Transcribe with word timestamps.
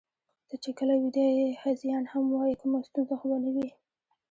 ته 0.47 0.55
چې 0.63 0.69
کله 0.77 0.93
ویده 1.01 1.25
یې، 1.37 1.49
هذیان 1.63 2.03
هم 2.11 2.23
وایې، 2.33 2.59
کومه 2.61 2.79
ستونزه 2.87 3.13
خو 3.19 3.25
به 3.31 3.37
نه 3.43 3.49
وي؟ 3.55 3.67